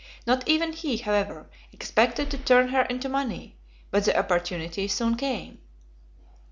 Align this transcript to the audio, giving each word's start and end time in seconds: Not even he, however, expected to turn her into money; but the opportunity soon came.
Not 0.25 0.47
even 0.49 0.73
he, 0.73 0.97
however, 0.97 1.47
expected 1.71 2.31
to 2.31 2.37
turn 2.39 2.69
her 2.69 2.81
into 2.81 3.07
money; 3.07 3.55
but 3.91 4.03
the 4.05 4.17
opportunity 4.17 4.87
soon 4.87 5.13
came. 5.15 5.59